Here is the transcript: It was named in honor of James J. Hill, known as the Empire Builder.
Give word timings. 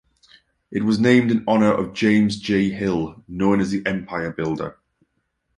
It 0.71 0.83
was 0.83 0.99
named 0.99 1.29
in 1.29 1.43
honor 1.47 1.71
of 1.71 1.93
James 1.93 2.39
J. 2.39 2.71
Hill, 2.71 3.23
known 3.27 3.59
as 3.61 3.69
the 3.69 3.85
Empire 3.85 4.31
Builder. 4.31 4.79